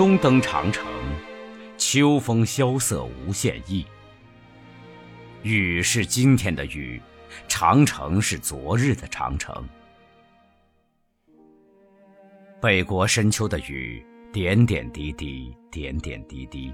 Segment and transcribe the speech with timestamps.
[0.00, 0.82] 中登长城，
[1.76, 3.84] 秋风萧瑟无限意。
[5.42, 6.98] 雨是今天的雨，
[7.46, 9.62] 长城是昨日的长城。
[12.62, 14.02] 北国深秋的雨，
[14.32, 16.72] 点点滴滴，点点滴滴，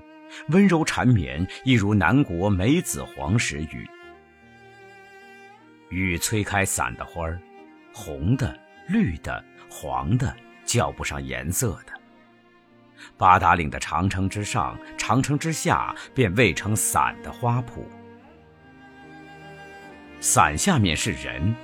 [0.50, 3.84] 温柔缠绵，一如南国梅子黄时雨。
[5.90, 7.40] 雨催开伞的花儿，
[7.92, 10.32] 红的、绿的、黄的，
[10.64, 11.95] 叫不上颜色的。
[13.16, 17.84] 八达岭的长城之上，长城之下，便未成伞的花圃。
[20.20, 21.54] 伞下面是人，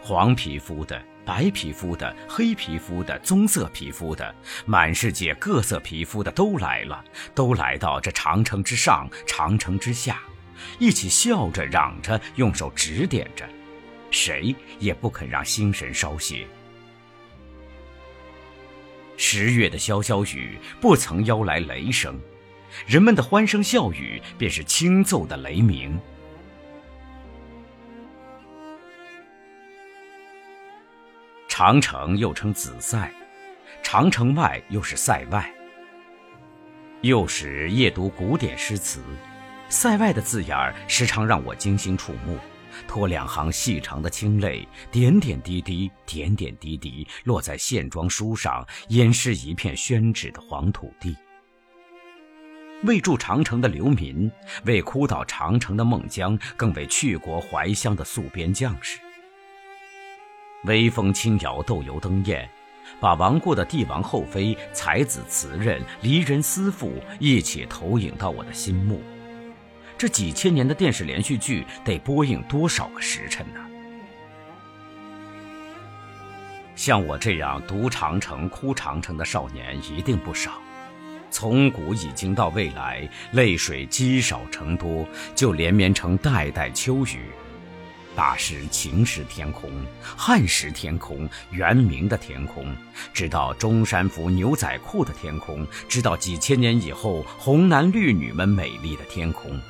[0.00, 10.20] 黄皮肤的、白皮肤的、黑皮肤的、棕色皮肤的，满世界各色皮肤的都来了，都来到这长城之上、长城之下，
[10.78, 13.44] 一起笑着、嚷着，用手指点着，
[14.10, 16.46] 谁也不肯让心神稍歇。
[19.20, 22.16] 十月的潇潇雨不曾邀来雷声，
[22.86, 25.98] 人们的欢声笑语便是轻奏的雷鸣。
[31.48, 33.10] 长城又称紫塞，
[33.82, 35.52] 长城外又是塞外。
[37.02, 39.00] 幼时夜读古典诗词，
[39.68, 42.38] 塞外的字眼儿时常让我惊心触目，
[42.86, 51.16] 托两行细长的清泪，点点滴滴，点点滴滴落在线装书上，淹湿一片宣纸的黄土地。
[52.84, 54.30] 为筑长城的流民，
[54.64, 59.00] 为哭倒长城的孟姜，更为去国怀乡的戍边将士。
[60.64, 62.48] 微风轻摇豆油灯焰，
[63.00, 69.00] 把亡故的帝王后妃、才子词人、离人思妇一起投影到我的心目。
[69.98, 73.60] 这几千年的电视连续剧得播映多少个时辰呢？
[76.76, 80.52] 像我这样读长城、哭长城的少年一定不少。
[81.32, 87.24] 从古已经到未来，泪水积少成多，就连绵成代代秋雨。
[88.14, 89.68] 大时秦时天空，
[90.00, 92.64] 汉时天空，元明的天空，
[93.12, 99.60] 直到中山服牛仔裤的天空，直到几千年以后红男绿女们美丽的天空。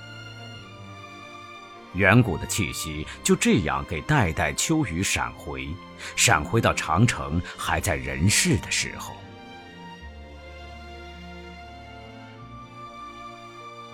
[1.95, 5.69] 远古的气息就这样给代代秋雨闪回，
[6.17, 9.17] 闪回到长城还在人世的时候。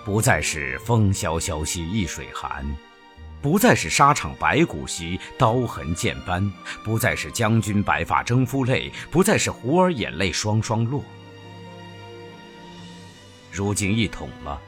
[0.03, 2.65] 不再是风萧萧兮易水寒。
[3.41, 6.51] 不再是沙场白骨兮，刀痕剑斑；
[6.83, 11.03] 不再是将军白发征夫泪；不再是胡儿眼泪双双落。
[13.51, 14.59] 如今一统了，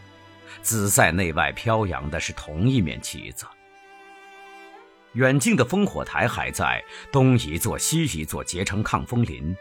[0.62, 3.46] 紫塞内外飘扬的是同一面旗子。
[5.14, 9.56] 远近的烽火台还在，东一座西一座结成抗风林。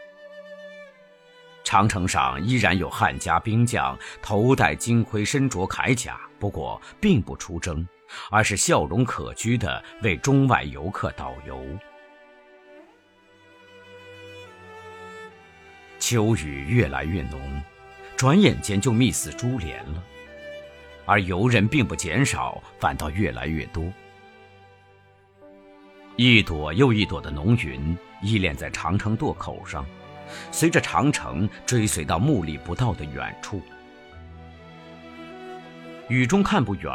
[1.63, 7.87] 长城上依然有汉家兵将，头戴金盔，身着铠甲，不过并不出征。
[8.31, 11.61] 而是笑容可掬的为中外游客导游。
[15.99, 17.61] 秋雨越来越浓，
[18.15, 20.01] 转眼间就密似珠帘了，
[21.07, 23.83] 而游人并不减少，反倒越来越多。
[26.17, 29.83] 一朵又一朵的浓云依恋在长城垛口上，
[30.51, 33.59] 随着长城追随到目力不到的远处。
[36.09, 36.91] 雨中看不远。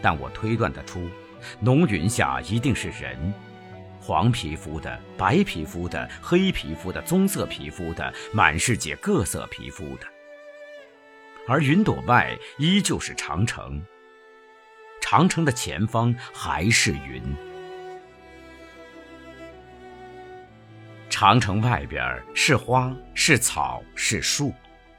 [0.00, 1.10] 但我推断得出，
[1.58, 3.34] 浓云下一定是人，
[4.00, 10.06] 黄皮肤的、白皮肤的、黑皮肤的、棕色皮肤的，满世界各色皮肤的。
[11.48, 13.82] 而云朵外依旧是长城，
[15.00, 17.22] 长城的前方还是云。
[21.08, 24.52] 长城外边是花是草是树，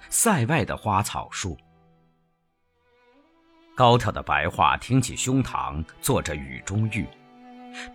[0.09, 1.55] 塞外的花草树。
[3.75, 7.05] 高挑的白桦挺起胸膛，做着雨中玉；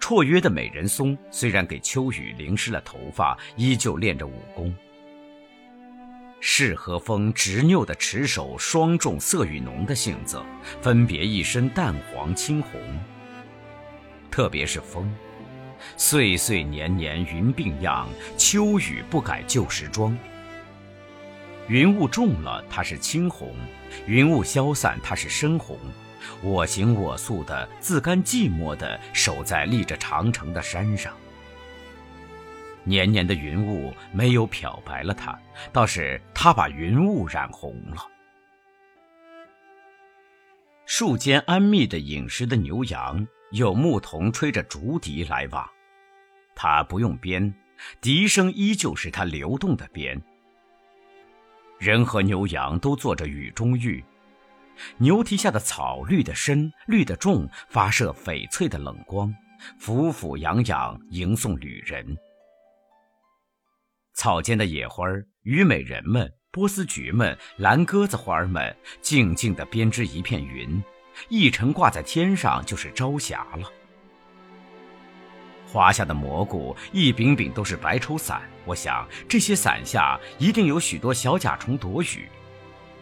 [0.00, 4.72] 绰约的美人松虽然给秋雨淋湿了头发，依旧练着武功。
[6.47, 10.43] 是和风执拗的持守，霜重色与浓的性子，
[10.83, 12.79] 分别一身淡黄青红。
[14.31, 15.11] 特别是风，
[15.97, 18.07] 岁岁年年云鬓样，
[18.37, 20.15] 秋雨不改旧时妆。
[21.67, 23.49] 云雾重了，它是青红；
[24.07, 25.79] 云雾消散，它是深红。
[26.43, 31.17] 我行我素的，自甘寂寞的守在立着长城的山上。
[32.84, 35.39] 年年的云雾没有漂白了它，
[35.72, 38.07] 倒是它把云雾染红了。
[40.86, 45.69] 树间安谧的饮食的牛羊，有牧童吹着竹笛来往。
[46.54, 47.53] 他不用鞭，
[48.01, 50.21] 笛声依旧是它流动的鞭。
[51.78, 54.04] 人和牛羊都做着雨中浴。
[54.98, 59.34] 牛蹄下的草绿得深，绿得重，发射翡翠的冷光，
[59.78, 62.16] 俯俯仰仰迎送旅人。
[64.15, 65.05] 草间的野花
[65.43, 70.83] 虞美人们、波斯菊们、蓝鸽子花儿们，静静地编织一片云，
[71.28, 73.71] 一尘挂在天上就是朝霞了。
[75.66, 82.28] 花下的蘑菇一柄柄都是白绸伞，我想这些伞下一定有许多小甲虫躲雨，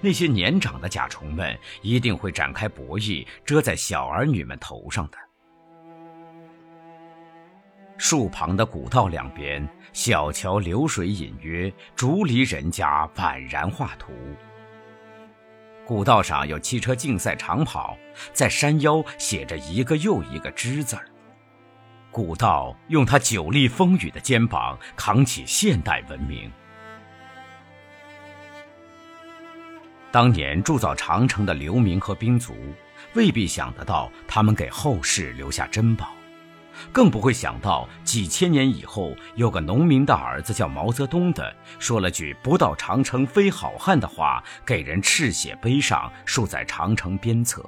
[0.01, 5.19] 那些年长的甲虫们一定会展开薄翼遮在小儿女们头上的。
[8.05, 14.13] 树旁的古道两边，小桥流水隐约，竹篱人家宛然画图。
[15.87, 17.97] 古道上有汽车竞赛长跑，
[18.33, 21.07] 在山腰写着一个又一个“之”字儿。
[22.11, 26.51] 古道用他久历风雨的肩膀扛起现代文明。
[30.11, 32.53] 当年铸造长城的流民和兵卒，
[33.15, 36.13] 未必想得到他们给后世留下珍宝，
[36.91, 47.65] 更不会想到几千年以后，有个农民的儿子叫毛泽东的，说了句“不到长城非好汉”的话，给人赤血碑上竖在长城边侧。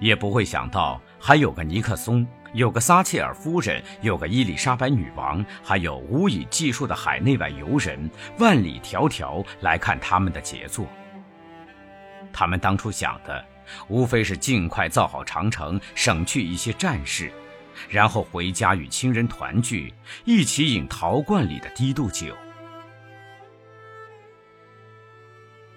[0.00, 2.26] 也不会想到还有个尼克松。
[2.54, 10.86] 有个撒切尔夫人，有个伊丽莎白女王，还有无以计数的海内外游人，万里迢迢来看他们的杰作。
[12.32, 13.44] 他们当初想的，
[13.88, 17.30] 无非是尽快造好长城，省去一些战事，
[17.88, 19.92] 然后回家与亲人团聚，
[20.24, 22.36] 一起饮陶罐里的低度酒。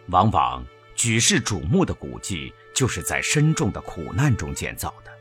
[0.08, 0.66] 往往
[0.96, 5.12] 举世瞩目的古迹，就是在深重的苦难中建造的。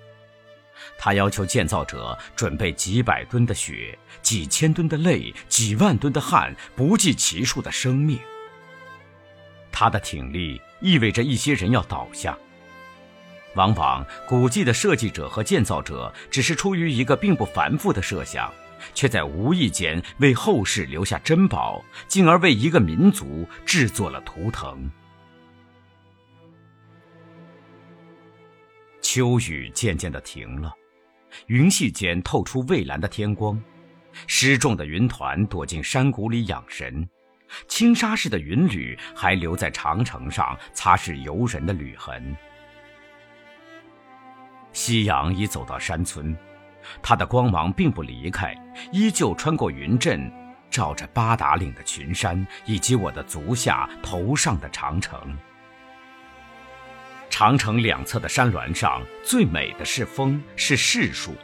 [0.99, 8.19] 他要求建造者准备几百吨的血、几千吨的泪、几万吨的汗、不计其数的生命。
[9.71, 12.37] 他的挺立意味着一些人要倒下。
[13.55, 18.53] 往往古迹的设计者和建造者只是出于一个并不繁复的设想，
[18.95, 24.91] 却在无意间为后世留下珍宝，进而为一个民族制作了图腾。
[29.03, 30.73] 秋雨渐渐的停了。
[31.47, 33.61] 云隙间透出蔚蓝的天光，
[34.27, 37.09] 失重的云团躲进山谷里养神，
[37.69, 42.37] 轻纱似的云缕还留在长城上擦拭游人的履痕。
[44.91, 46.37] 夕阳已走到山村，
[47.01, 48.53] 它的光芒并不离开，
[48.91, 50.29] 依旧穿过云阵，
[50.69, 55.39] 照着八达岭的群山以及我的足下头上的长城。
[57.29, 61.37] 长城两侧的山峦上，最美的是枫，是柿树。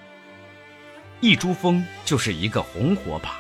[1.21, 3.37] 一株枫就是一个红火把，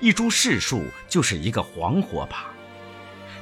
[0.00, 2.51] 一株柿树就是一个黄火把。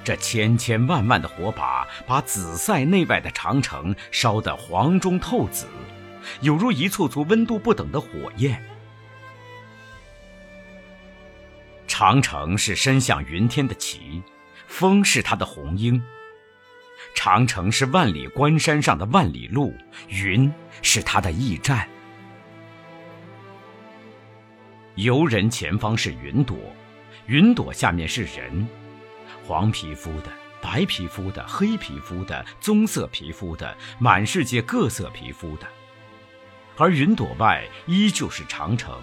[0.02, 5.66] 这千千万万的火把，把紫塞内外的长城烧得黄中透紫，
[6.40, 8.62] 有如一簇簇温度不等的火焰。
[11.86, 14.22] 长城是伸向云天的旗，
[14.66, 16.00] 风是它的红缨。
[17.14, 19.74] 长城是万里关山上的万里路，
[20.08, 20.50] 云
[20.80, 21.86] 是它的驿站。
[24.94, 26.56] 游人前方是云朵，
[27.26, 28.68] 云朵下面是人，
[29.50, 30.30] 黄皮肤的、
[30.62, 35.66] 白皮肤的、黑皮肤的、棕色皮肤的，满世界各色皮肤的。
[36.76, 39.02] 而云朵外依旧是长城，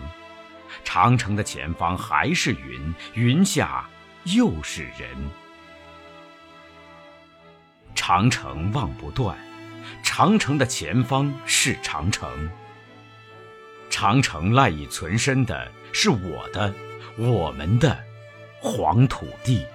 [0.86, 3.90] 长城的前方还是云，云下
[4.24, 5.30] 又是人。
[7.94, 9.38] 长城望不断，
[10.02, 12.50] 长城的前方是长城。
[13.90, 16.74] 长城赖以存身的是我的、
[17.18, 18.02] 我们的
[18.62, 19.66] 黄土地。